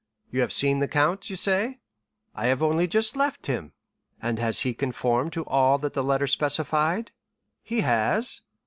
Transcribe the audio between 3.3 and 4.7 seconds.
him." "And has